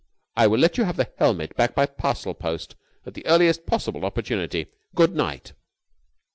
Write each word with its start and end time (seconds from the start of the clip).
I 0.35 0.47
will 0.47 0.57
let 0.57 0.79
you 0.79 0.83
have 0.85 0.95
the 0.97 1.11
helmet 1.19 1.55
back 1.55 1.75
by 1.75 1.85
parcel 1.85 2.33
post 2.33 2.75
at 3.05 3.13
the 3.13 3.23
earliest 3.27 3.67
possible 3.67 4.03
opportunity. 4.03 4.65
Good 4.95 5.15
night!" 5.15 5.53